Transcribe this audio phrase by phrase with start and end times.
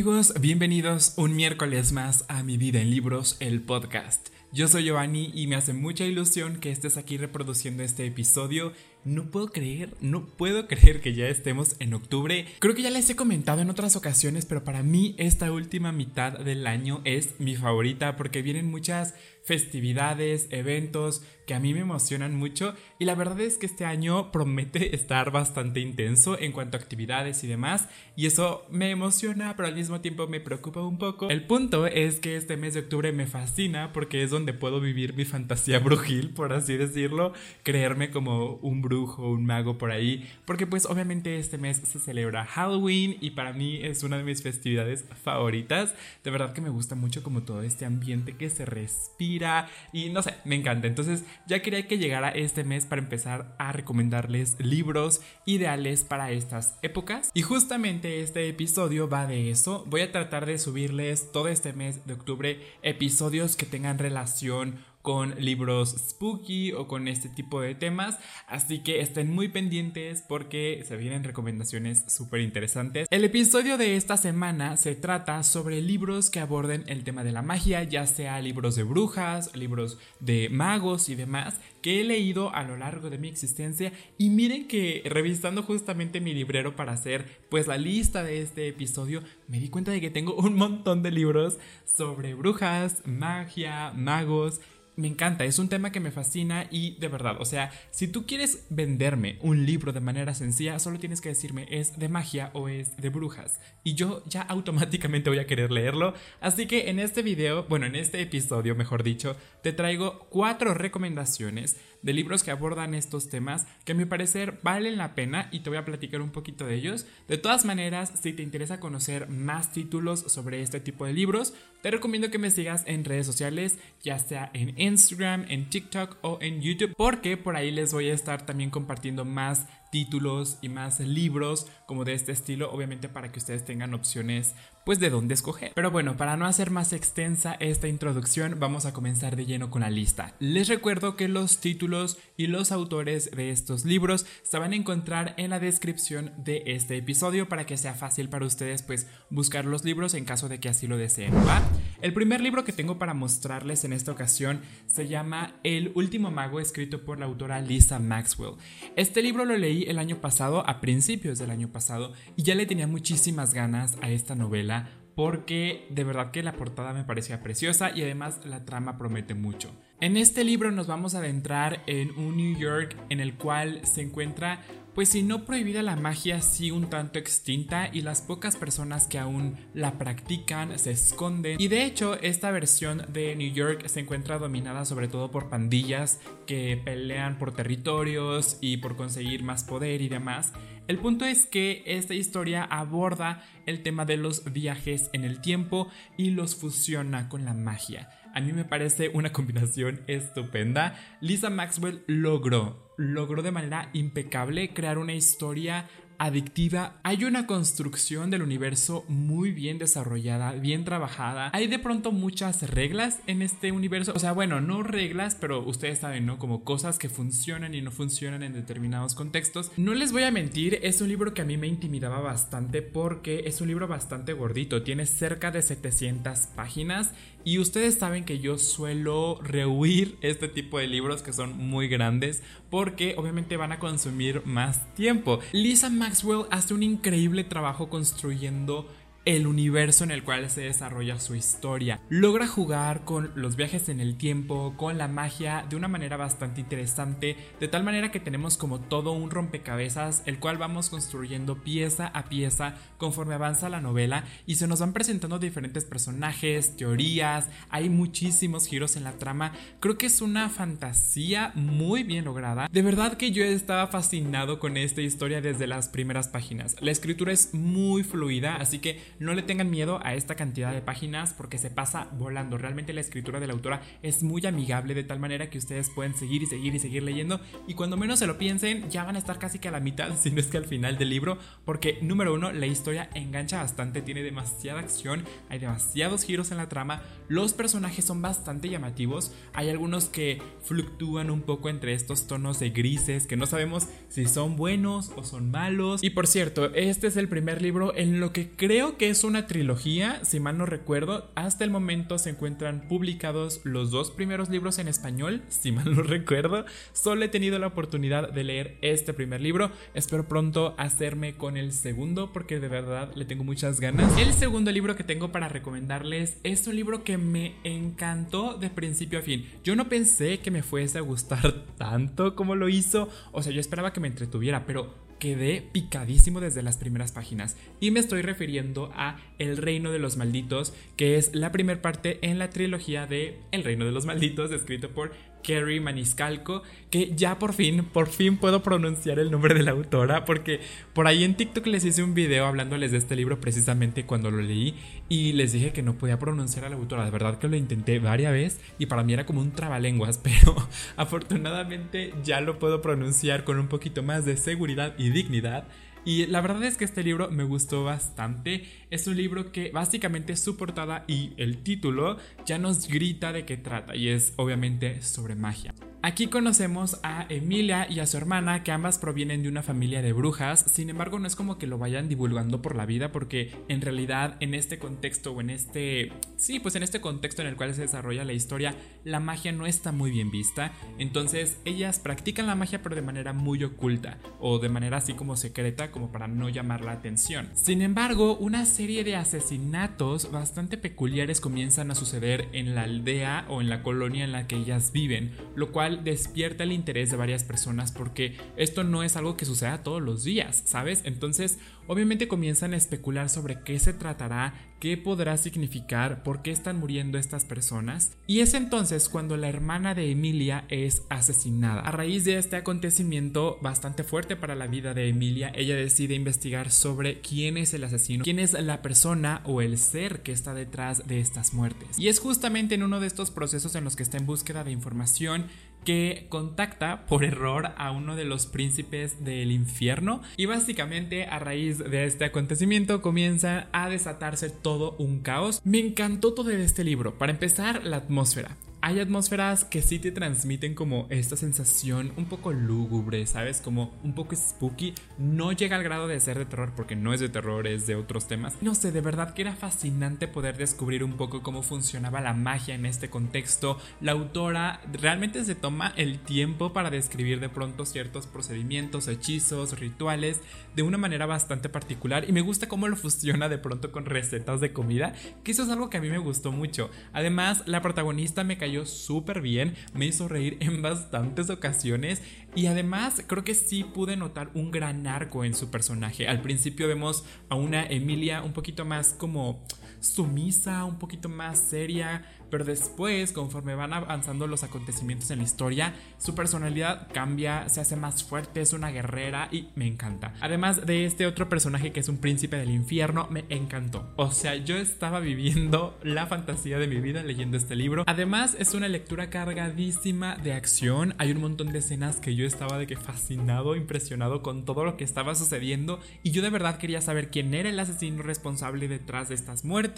[0.00, 4.30] amigos, bienvenidos un miércoles más a Mi Vida en Libros, el podcast.
[4.50, 8.72] Yo soy Giovanni y me hace mucha ilusión que estés aquí reproduciendo este episodio
[9.04, 12.46] no puedo creer, no puedo creer que ya estemos en octubre.
[12.58, 16.38] Creo que ya les he comentado en otras ocasiones, pero para mí esta última mitad
[16.38, 22.36] del año es mi favorita porque vienen muchas festividades, eventos que a mí me emocionan
[22.36, 26.80] mucho y la verdad es que este año promete estar bastante intenso en cuanto a
[26.80, 31.28] actividades y demás y eso me emociona pero al mismo tiempo me preocupa un poco.
[31.28, 35.14] El punto es que este mes de octubre me fascina porque es donde puedo vivir
[35.14, 37.32] mi fantasía brujil, por así decirlo,
[37.64, 42.44] creerme como un brujo, un mago por ahí, porque pues obviamente este mes se celebra
[42.44, 45.94] Halloween y para mí es una de mis festividades favoritas.
[46.24, 50.22] De verdad que me gusta mucho como todo este ambiente que se respira y no
[50.22, 50.88] sé, me encanta.
[50.88, 56.76] Entonces ya quería que llegara este mes para empezar a recomendarles libros ideales para estas
[56.82, 57.30] épocas.
[57.32, 59.84] Y justamente este episodio va de eso.
[59.86, 65.34] Voy a tratar de subirles todo este mes de octubre episodios que tengan relación con
[65.42, 68.18] libros spooky o con este tipo de temas.
[68.46, 73.08] Así que estén muy pendientes porque se vienen recomendaciones súper interesantes.
[73.10, 77.42] El episodio de esta semana se trata sobre libros que aborden el tema de la
[77.42, 82.62] magia, ya sea libros de brujas, libros de magos y demás, que he leído a
[82.62, 83.92] lo largo de mi existencia.
[84.18, 89.22] Y miren que revisando justamente mi librero para hacer pues la lista de este episodio,
[89.48, 94.60] me di cuenta de que tengo un montón de libros sobre brujas, magia, magos
[95.00, 98.26] me encanta, es un tema que me fascina y de verdad, o sea, si tú
[98.26, 102.68] quieres venderme un libro de manera sencilla, solo tienes que decirme es de magia o
[102.68, 106.14] es de brujas y yo ya automáticamente voy a querer leerlo.
[106.40, 111.76] Así que en este video, bueno, en este episodio, mejor dicho, te traigo cuatro recomendaciones
[112.02, 115.70] de libros que abordan estos temas que a mi parecer valen la pena y te
[115.70, 117.06] voy a platicar un poquito de ellos.
[117.28, 121.90] De todas maneras, si te interesa conocer más títulos sobre este tipo de libros, te
[121.90, 126.60] recomiendo que me sigas en redes sociales, ya sea en Instagram, en TikTok o en
[126.60, 131.66] YouTube, porque por ahí les voy a estar también compartiendo más títulos y más libros
[131.86, 135.72] como de este estilo, obviamente para que ustedes tengan opciones pues de dónde escoger.
[135.74, 139.82] Pero bueno, para no hacer más extensa esta introducción, vamos a comenzar de lleno con
[139.82, 140.34] la lista.
[140.38, 145.34] Les recuerdo que los títulos y los autores de estos libros se van a encontrar
[145.36, 149.84] en la descripción de este episodio para que sea fácil para ustedes pues buscar los
[149.84, 151.62] libros en caso de que así lo deseen, ¿va?
[152.00, 156.60] El primer libro que tengo para mostrarles en esta ocasión se llama El último mago
[156.60, 158.54] escrito por la autora Lisa Maxwell.
[158.96, 162.66] Este libro lo leí el año pasado, a principios del año pasado, y ya le
[162.66, 167.90] tenía muchísimas ganas a esta novela porque de verdad que la portada me parecía preciosa
[167.94, 169.70] y además la trama promete mucho.
[170.00, 174.00] En este libro nos vamos a adentrar en un New York en el cual se
[174.00, 174.62] encuentra
[174.94, 179.18] pues si no prohibida la magia sí un tanto extinta y las pocas personas que
[179.18, 181.60] aún la practican se esconden.
[181.60, 186.20] Y de hecho esta versión de New York se encuentra dominada sobre todo por pandillas
[186.46, 190.52] que pelean por territorios y por conseguir más poder y demás.
[190.88, 195.88] El punto es que esta historia aborda el tema de los viajes en el tiempo
[196.16, 198.08] y los fusiona con la magia.
[198.34, 200.94] A mí me parece una combinación estupenda.
[201.20, 205.88] Lisa Maxwell logró logró de manera impecable crear una historia
[206.20, 207.00] adictiva.
[207.02, 211.50] Hay una construcción del universo muy bien desarrollada, bien trabajada.
[211.54, 214.12] Hay de pronto muchas reglas en este universo.
[214.14, 216.38] O sea, bueno, no reglas, pero ustedes saben, ¿no?
[216.38, 219.72] Como cosas que funcionan y no funcionan en determinados contextos.
[219.78, 223.44] No les voy a mentir, es un libro que a mí me intimidaba bastante porque
[223.46, 224.82] es un libro bastante gordito.
[224.82, 230.86] Tiene cerca de 700 páginas y ustedes saben que yo suelo rehuir este tipo de
[230.86, 235.40] libros que son muy grandes porque obviamente van a consumir más tiempo.
[235.52, 238.88] Lisa Maxwell hace un increíble trabajo construyendo
[239.26, 242.00] el universo en el cual se desarrolla su historia.
[242.08, 246.60] Logra jugar con los viajes en el tiempo, con la magia, de una manera bastante
[246.62, 252.06] interesante, de tal manera que tenemos como todo un rompecabezas, el cual vamos construyendo pieza
[252.06, 257.90] a pieza conforme avanza la novela y se nos van presentando diferentes personajes, teorías, hay
[257.90, 259.52] muchísimos giros en la trama.
[259.80, 262.68] Creo que es una fantasía muy bien lograda.
[262.70, 266.76] De verdad que yo estaba fascinado con esta historia desde las primeras páginas.
[266.80, 270.80] La escritura es muy fluida, así que no le tengan miedo a esta cantidad de
[270.80, 272.58] páginas porque se pasa volando.
[272.58, 276.16] Realmente la escritura de la autora es muy amigable de tal manera que ustedes pueden
[276.16, 279.18] seguir y seguir y seguir leyendo y cuando menos se lo piensen ya van a
[279.18, 281.98] estar casi que a la mitad, si no es que al final del libro, porque
[282.02, 287.02] número uno, la historia engancha bastante, tiene demasiada acción, hay demasiados giros en la trama,
[287.28, 292.70] los personajes son bastante llamativos, hay algunos que fluctúan un poco entre estos tonos de
[292.70, 296.02] grises que no sabemos si son buenos o son malos.
[296.02, 299.46] Y por cierto, este es el primer libro en lo que creo que es una
[299.46, 301.30] trilogía, si mal no recuerdo.
[301.34, 306.02] Hasta el momento se encuentran publicados los dos primeros libros en español, si mal no
[306.04, 306.64] recuerdo.
[306.92, 309.70] Solo he tenido la oportunidad de leer este primer libro.
[309.94, 314.16] Espero pronto hacerme con el segundo porque de verdad le tengo muchas ganas.
[314.16, 319.18] El segundo libro que tengo para recomendarles es un libro que me encantó de principio
[319.18, 319.46] a fin.
[319.64, 323.08] Yo no pensé que me fuese a gustar tanto como lo hizo.
[323.32, 327.56] O sea, yo esperaba que me entretuviera, pero quedé picadísimo desde las primeras páginas.
[327.78, 332.18] Y me estoy refiriendo a El Reino de los Malditos, que es la primera parte
[332.22, 335.12] en la trilogía de El Reino de los Malditos, escrito por
[335.42, 340.24] Kerry Maniscalco, que ya por fin, por fin puedo pronunciar el nombre de la autora,
[340.24, 340.60] porque
[340.92, 344.42] por ahí en TikTok les hice un video hablándoles de este libro precisamente cuando lo
[344.42, 344.74] leí
[345.08, 347.98] y les dije que no podía pronunciar a la autora, de verdad que lo intenté
[347.98, 350.56] varias veces y para mí era como un trabalenguas, pero
[350.96, 355.68] afortunadamente ya lo puedo pronunciar con un poquito más de seguridad y dignidad.
[356.04, 358.64] Y la verdad es que este libro me gustó bastante.
[358.90, 363.56] Es un libro que básicamente su portada y el título ya nos grita de qué
[363.56, 365.74] trata y es obviamente sobre magia.
[366.02, 370.14] Aquí conocemos a Emilia y a su hermana, que ambas provienen de una familia de
[370.14, 373.82] brujas, sin embargo no es como que lo vayan divulgando por la vida, porque en
[373.82, 376.10] realidad en este contexto o en este...
[376.36, 379.66] Sí, pues en este contexto en el cual se desarrolla la historia, la magia no
[379.66, 384.58] está muy bien vista, entonces ellas practican la magia pero de manera muy oculta, o
[384.58, 387.50] de manera así como secreta, como para no llamar la atención.
[387.52, 393.60] Sin embargo, una serie de asesinatos bastante peculiares comienzan a suceder en la aldea o
[393.60, 397.44] en la colonia en la que ellas viven, lo cual despierta el interés de varias
[397.44, 401.02] personas porque esto no es algo que suceda todos los días, ¿sabes?
[401.04, 406.78] Entonces, obviamente comienzan a especular sobre qué se tratará, qué podrá significar, por qué están
[406.78, 408.16] muriendo estas personas.
[408.26, 411.82] Y es entonces cuando la hermana de Emilia es asesinada.
[411.82, 416.70] A raíz de este acontecimiento bastante fuerte para la vida de Emilia, ella decide investigar
[416.70, 421.06] sobre quién es el asesino, quién es la persona o el ser que está detrás
[421.06, 421.98] de estas muertes.
[421.98, 424.72] Y es justamente en uno de estos procesos en los que está en búsqueda de
[424.72, 425.46] información
[425.84, 431.78] que contacta por error a uno de los príncipes del infierno y básicamente a raíz
[431.78, 435.60] de este acontecimiento comienza a desatarse todo un caos.
[435.64, 437.18] Me encantó todo de este libro.
[437.18, 442.52] Para empezar, la atmósfera hay atmósferas que sí te transmiten como esta sensación un poco
[442.52, 443.60] lúgubre, ¿sabes?
[443.60, 444.94] Como un poco spooky.
[445.18, 447.94] No llega al grado de ser de terror porque no es de terror, es de
[447.94, 448.56] otros temas.
[448.62, 452.74] No sé, de verdad que era fascinante poder descubrir un poco cómo funcionaba la magia
[452.74, 453.78] en este contexto.
[454.00, 460.40] La autora realmente se toma el tiempo para describir de pronto ciertos procedimientos, hechizos, rituales
[460.74, 464.60] de una manera bastante particular y me gusta cómo lo fusiona de pronto con recetas
[464.60, 465.12] de comida,
[465.44, 466.90] que eso es algo que a mí me gustó mucho.
[467.12, 472.22] Además, la protagonista me cayó súper bien, me hizo reír en bastantes ocasiones
[472.54, 476.28] y además creo que sí pude notar un gran arco en su personaje.
[476.28, 479.62] Al principio vemos a una Emilia un poquito más como
[480.00, 485.94] sumisa, un poquito más seria, pero después, conforme van avanzando los acontecimientos en la historia,
[486.18, 490.34] su personalidad cambia, se hace más fuerte, es una guerrera y me encanta.
[490.40, 494.12] Además de este otro personaje que es un príncipe del infierno, me encantó.
[494.16, 498.04] O sea, yo estaba viviendo la fantasía de mi vida leyendo este libro.
[498.06, 501.14] Además, es una lectura cargadísima de acción.
[501.18, 504.96] Hay un montón de escenas que yo estaba de que fascinado, impresionado con todo lo
[504.96, 509.28] que estaba sucediendo y yo de verdad quería saber quién era el asesino responsable detrás
[509.28, 509.89] de estas muertes,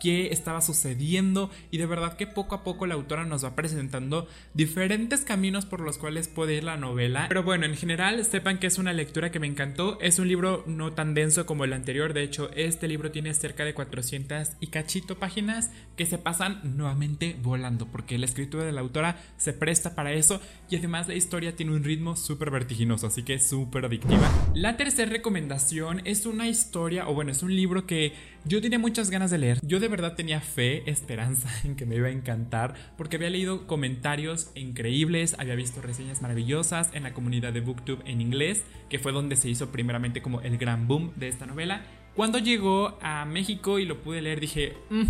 [0.00, 4.26] qué estaba sucediendo y de verdad que poco a poco la autora nos va presentando
[4.54, 7.26] diferentes caminos por los cuales puede ir la novela.
[7.28, 10.00] Pero bueno, en general sepan que es una lectura que me encantó.
[10.00, 12.14] Es un libro no tan denso como el anterior.
[12.14, 17.36] De hecho, este libro tiene cerca de 400 y cachito páginas que se pasan nuevamente
[17.42, 21.56] volando porque la escritura de la autora se presta para eso y además la historia
[21.56, 24.28] tiene un ritmo súper vertiginoso, así que súper adictiva.
[24.54, 29.10] La tercera recomendación es una historia, o bueno, es un libro que yo tenía muchas
[29.10, 29.58] ganas de leer.
[29.62, 33.66] Yo de verdad tenía fe, esperanza en que me iba a encantar porque había leído
[33.66, 39.12] comentarios increíbles, había visto reseñas maravillosas en la comunidad de Booktube en inglés, que fue
[39.12, 41.82] donde se hizo primeramente como el gran boom de esta novela.
[42.14, 45.02] Cuando llegó a México y lo pude leer dije, mm,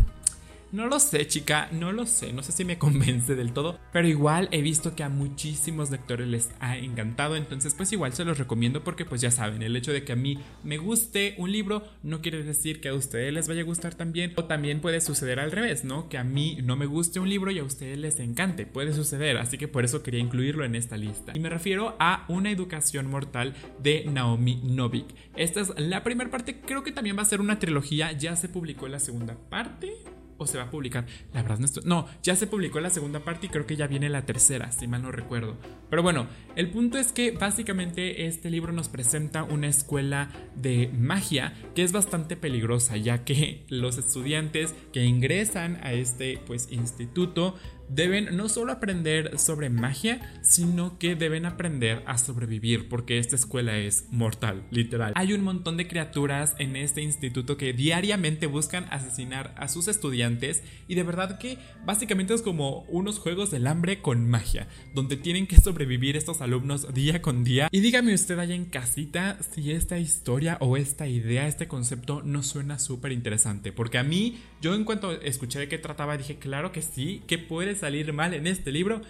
[0.72, 4.06] no lo sé, chica, no lo sé, no sé si me convence del todo, pero
[4.06, 8.38] igual he visto que a muchísimos lectores les ha encantado, entonces pues igual se los
[8.38, 11.82] recomiendo porque pues ya saben, el hecho de que a mí me guste un libro
[12.02, 15.40] no quiere decir que a ustedes les vaya a gustar también, o también puede suceder
[15.40, 16.08] al revés, ¿no?
[16.08, 19.38] Que a mí no me guste un libro y a ustedes les encante, puede suceder,
[19.38, 21.32] así que por eso quería incluirlo en esta lista.
[21.34, 25.06] Y me refiero a Una educación mortal de Naomi Novik.
[25.36, 28.48] Esta es la primera parte, creo que también va a ser una trilogía, ya se
[28.48, 29.92] publicó la segunda parte
[30.40, 31.06] o se va a publicar.
[31.34, 31.68] La verdad no.
[31.84, 34.88] No, ya se publicó la segunda parte y creo que ya viene la tercera, si
[34.88, 35.58] mal no recuerdo.
[35.90, 41.52] Pero bueno, el punto es que básicamente este libro nos presenta una escuela de magia
[41.74, 47.56] que es bastante peligrosa, ya que los estudiantes que ingresan a este pues instituto
[47.90, 53.78] deben no solo aprender sobre magia, sino que deben aprender a sobrevivir, porque esta escuela
[53.78, 55.12] es mortal, literal.
[55.16, 60.62] Hay un montón de criaturas en este instituto que diariamente buscan asesinar a sus estudiantes
[60.88, 65.46] y de verdad que básicamente es como unos juegos del hambre con magia, donde tienen
[65.46, 67.68] que sobrevivir estos alumnos día con día.
[67.72, 72.42] Y dígame usted allá en casita si esta historia o esta idea, este concepto no
[72.42, 76.72] suena súper interesante, porque a mí, yo en cuanto escuché de qué trataba, dije, claro
[76.72, 79.00] que sí, que puede salir mal en este libro.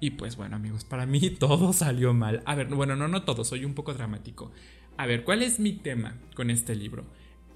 [0.00, 2.42] Y pues bueno amigos, para mí todo salió mal.
[2.46, 4.52] A ver, bueno, no, no todo, soy un poco dramático.
[4.96, 7.04] A ver, ¿cuál es mi tema con este libro?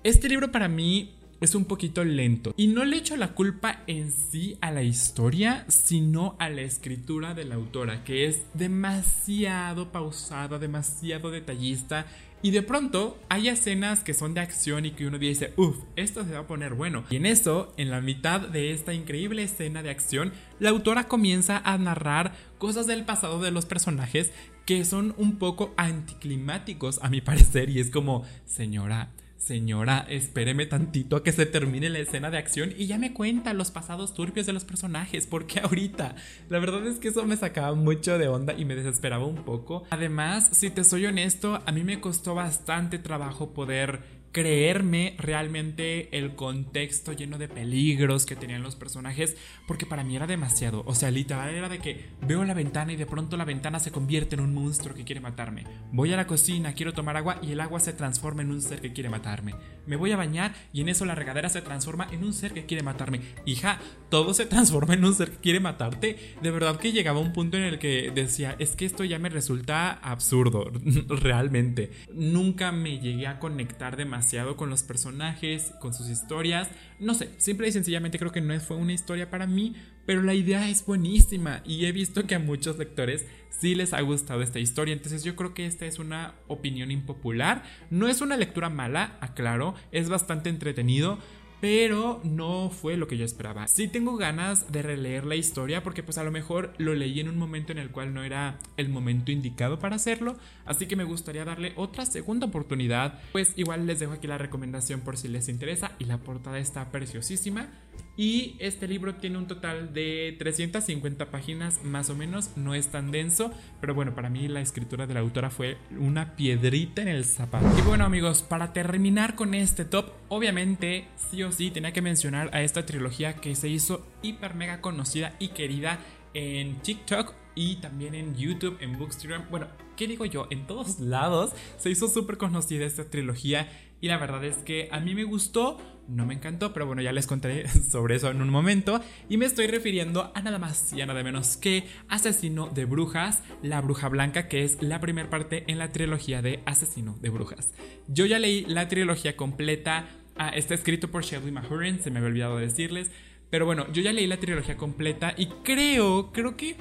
[0.02, 2.52] Este libro para mí es un poquito lento.
[2.56, 7.34] Y no le echo la culpa en sí a la historia, sino a la escritura
[7.34, 12.06] de la autora, que es demasiado pausada, demasiado detallista.
[12.40, 16.24] Y de pronto hay escenas que son de acción y que uno dice, uff, esto
[16.24, 17.02] se va a poner bueno.
[17.10, 21.60] Y en eso, en la mitad de esta increíble escena de acción, la autora comienza
[21.64, 24.30] a narrar cosas del pasado de los personajes
[24.66, 27.70] que son un poco anticlimáticos a mi parecer.
[27.70, 29.10] Y es como, señora,
[29.48, 33.54] Señora, espéreme tantito a que se termine la escena de acción y ya me cuenta
[33.54, 36.16] los pasados turbios de los personajes, porque ahorita
[36.50, 39.84] la verdad es que eso me sacaba mucho de onda y me desesperaba un poco.
[39.88, 46.34] Además, si te soy honesto, a mí me costó bastante trabajo poder creerme realmente el
[46.34, 50.82] contexto lleno de peligros que tenían los personajes, porque para mí era demasiado.
[50.86, 53.90] O sea, literal era de que veo la ventana y de pronto la ventana se
[53.90, 55.64] convierte en un monstruo que quiere matarme.
[55.92, 58.80] Voy a la cocina, quiero tomar agua y el agua se transforma en un ser
[58.80, 59.54] que quiere matarme.
[59.86, 62.66] Me voy a bañar y en eso la regadera se transforma en un ser que
[62.66, 63.20] quiere matarme.
[63.46, 63.80] Hija,
[64.10, 66.36] todo se transforma en un ser que quiere matarte.
[66.42, 69.30] De verdad que llegaba un punto en el que decía, es que esto ya me
[69.30, 70.70] resulta absurdo,
[71.08, 71.92] realmente.
[72.12, 74.17] Nunca me llegué a conectar demasiado
[74.56, 76.68] con los personajes, con sus historias.
[76.98, 79.74] No sé, simple y sencillamente creo que no fue una historia para mí,
[80.06, 84.00] pero la idea es buenísima y he visto que a muchos lectores sí les ha
[84.00, 84.92] gustado esta historia.
[84.92, 87.62] Entonces yo creo que esta es una opinión impopular.
[87.90, 91.18] No es una lectura mala, aclaro, es bastante entretenido
[91.60, 93.66] pero no fue lo que yo esperaba.
[93.68, 97.28] Sí tengo ganas de releer la historia porque pues a lo mejor lo leí en
[97.28, 101.04] un momento en el cual no era el momento indicado para hacerlo, así que me
[101.04, 103.20] gustaría darle otra segunda oportunidad.
[103.32, 106.90] Pues igual les dejo aquí la recomendación por si les interesa y la portada está
[106.90, 107.68] preciosísima.
[108.16, 113.12] Y este libro tiene un total de 350 páginas más o menos, no es tan
[113.12, 117.24] denso, pero bueno, para mí la escritura de la autora fue una piedrita en el
[117.24, 117.66] zapato.
[117.78, 122.50] Y bueno amigos, para terminar con este top, obviamente sí o sí tenía que mencionar
[122.52, 126.00] a esta trilogía que se hizo hiper mega conocida y querida
[126.34, 129.44] en TikTok y también en YouTube, en Bookstagram.
[129.50, 129.66] Bueno,
[129.98, 130.46] ¿qué digo yo?
[130.50, 133.68] En todos lados se hizo súper conocida esta trilogía
[134.00, 135.76] y la verdad es que a mí me gustó,
[136.06, 139.02] no me encantó, pero bueno, ya les contaré sobre eso en un momento.
[139.28, 143.42] Y me estoy refiriendo a nada más y a nada menos que Asesino de Brujas,
[143.60, 147.74] La Bruja Blanca, que es la primera parte en la trilogía de Asesino de Brujas.
[148.06, 152.28] Yo ya leí la trilogía completa, ah, está escrito por Shelby Mahurin, se me había
[152.28, 153.10] olvidado decirles.
[153.50, 156.76] Pero bueno, yo ya leí la trilogía completa y creo, creo que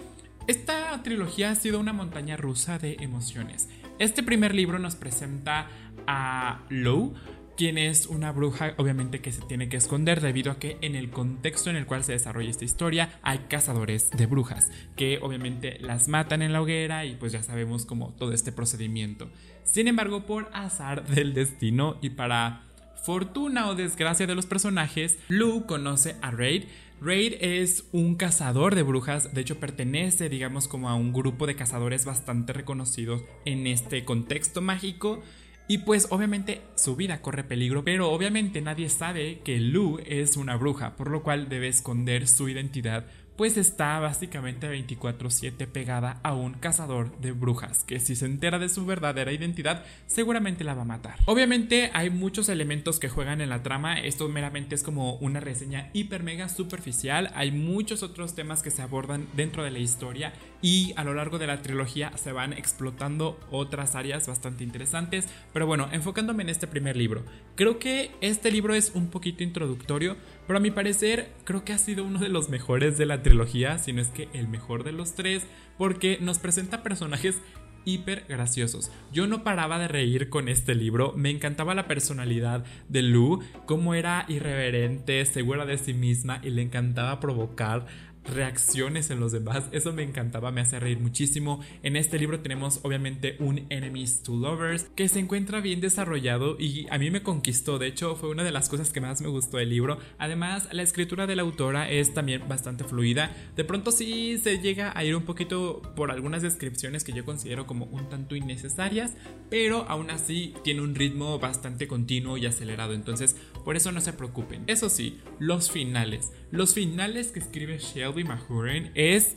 [0.47, 3.69] esta trilogía ha sido una montaña rusa de emociones.
[3.99, 5.67] Este primer libro nos presenta
[6.07, 7.15] a Lou,
[7.57, 11.09] quien es una bruja obviamente que se tiene que esconder debido a que en el
[11.09, 16.07] contexto en el cual se desarrolla esta historia hay cazadores de brujas que obviamente las
[16.07, 19.29] matan en la hoguera y pues ya sabemos como todo este procedimiento.
[19.63, 22.63] Sin embargo, por azar del destino y para
[23.07, 26.65] fortuna o desgracia de los personajes, Lou conoce a Raid.
[26.99, 31.55] Raid es un cazador de brujas, de hecho pertenece digamos como a un grupo de
[31.55, 35.21] cazadores bastante reconocidos en este contexto mágico.
[35.69, 40.55] Y pues obviamente su vida corre peligro, pero obviamente nadie sabe que Lu es una
[40.55, 43.05] bruja, por lo cual debe esconder su identidad
[43.37, 48.67] pues está básicamente 24/7 pegada a un cazador de brujas, que si se entera de
[48.67, 51.15] su verdadera identidad, seguramente la va a matar.
[51.25, 55.89] Obviamente hay muchos elementos que juegan en la trama, esto meramente es como una reseña
[55.93, 60.93] hiper mega superficial, hay muchos otros temas que se abordan dentro de la historia y
[60.97, 65.89] a lo largo de la trilogía se van explotando otras áreas bastante interesantes, pero bueno,
[65.91, 67.23] enfocándome en este primer libro,
[67.55, 70.17] creo que este libro es un poquito introductorio,
[70.47, 73.77] pero a mi parecer creo que ha sido uno de los mejores de la trilogía,
[73.77, 75.45] si no es que el mejor de los tres,
[75.77, 77.41] porque nos presenta personajes
[77.87, 78.91] hiper graciosos.
[79.11, 83.93] Yo no paraba de reír con este libro, me encantaba la personalidad de Lou, cómo
[83.93, 87.85] era irreverente, segura de sí misma y le encantaba provocar
[88.33, 89.65] reacciones en los demás.
[89.71, 91.61] Eso me encantaba, me hace reír muchísimo.
[91.83, 96.87] En este libro tenemos obviamente un Enemies to Lovers que se encuentra bien desarrollado y
[96.89, 97.79] a mí me conquistó.
[97.79, 99.99] De hecho, fue una de las cosas que más me gustó del libro.
[100.17, 103.35] Además, la escritura de la autora es también bastante fluida.
[103.55, 107.65] De pronto sí se llega a ir un poquito por algunas descripciones que yo considero
[107.65, 109.13] como un tanto innecesarias,
[109.49, 112.93] pero aún así tiene un ritmo bastante continuo y acelerado.
[112.93, 114.63] Entonces, por eso no se preocupen.
[114.67, 116.31] Eso sí, los finales.
[116.51, 117.79] Los finales que escribe
[118.17, 119.35] Shelby Mahurin es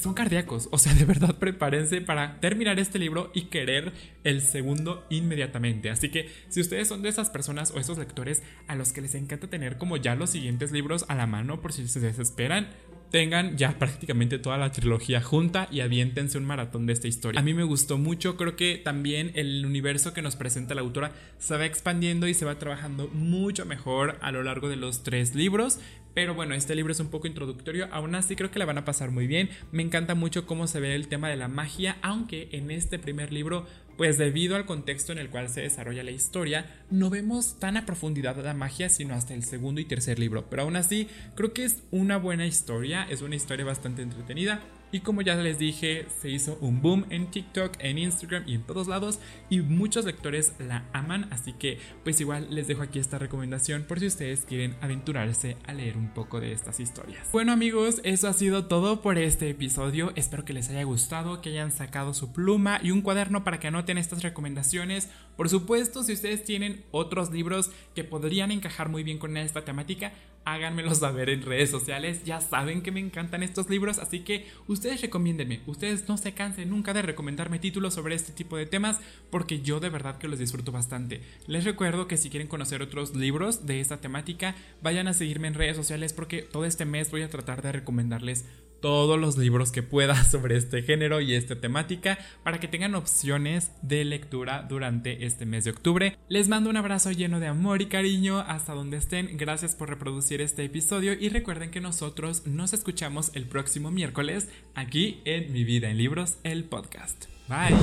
[0.00, 0.68] son cardíacos.
[0.72, 3.92] O sea, de verdad prepárense para terminar este libro y querer
[4.24, 5.90] el segundo inmediatamente.
[5.90, 9.14] Así que si ustedes son de esas personas o esos lectores a los que les
[9.14, 12.70] encanta tener como ya los siguientes libros a la mano por si se desesperan,
[13.14, 17.38] tengan ya prácticamente toda la trilogía junta y aviéntense un maratón de esta historia.
[17.38, 21.12] A mí me gustó mucho, creo que también el universo que nos presenta la autora
[21.38, 25.36] se va expandiendo y se va trabajando mucho mejor a lo largo de los tres
[25.36, 25.78] libros.
[26.12, 28.84] Pero bueno, este libro es un poco introductorio, aún así creo que la van a
[28.84, 29.48] pasar muy bien.
[29.70, 33.32] Me encanta mucho cómo se ve el tema de la magia, aunque en este primer
[33.32, 33.64] libro
[33.96, 37.86] pues debido al contexto en el cual se desarrolla la historia, no vemos tan a
[37.86, 41.64] profundidad la magia sino hasta el segundo y tercer libro, pero aún así creo que
[41.64, 44.60] es una buena historia, es una historia bastante entretenida
[44.92, 48.62] y como ya les dije, se hizo un boom en TikTok, en Instagram y en
[48.62, 49.18] todos lados.
[49.50, 51.26] Y muchos lectores la aman.
[51.32, 55.72] Así que pues igual les dejo aquí esta recomendación por si ustedes quieren aventurarse a
[55.72, 57.28] leer un poco de estas historias.
[57.32, 60.12] Bueno amigos, eso ha sido todo por este episodio.
[60.14, 63.68] Espero que les haya gustado, que hayan sacado su pluma y un cuaderno para que
[63.68, 65.08] anoten estas recomendaciones.
[65.36, 70.12] Por supuesto, si ustedes tienen otros libros que podrían encajar muy bien con esta temática,
[70.44, 72.24] háganmelo saber en redes sociales.
[72.24, 75.60] Ya saben que me encantan estos libros, así que ustedes recomiéndenme.
[75.66, 79.80] Ustedes no se cansen nunca de recomendarme títulos sobre este tipo de temas porque yo
[79.80, 81.20] de verdad que los disfruto bastante.
[81.46, 85.54] Les recuerdo que si quieren conocer otros libros de esta temática, vayan a seguirme en
[85.54, 88.44] redes sociales porque todo este mes voy a tratar de recomendarles
[88.84, 93.72] todos los libros que pueda sobre este género y esta temática para que tengan opciones
[93.80, 96.18] de lectura durante este mes de octubre.
[96.28, 99.38] Les mando un abrazo lleno de amor y cariño hasta donde estén.
[99.38, 105.22] Gracias por reproducir este episodio y recuerden que nosotros nos escuchamos el próximo miércoles aquí
[105.24, 107.24] en Mi vida en libros, el podcast.
[107.48, 107.74] Bye.